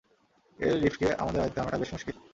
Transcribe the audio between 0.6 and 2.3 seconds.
এই লিফটকে আমাদের আয়ত্বে আনাটা বেশ মুশকিল।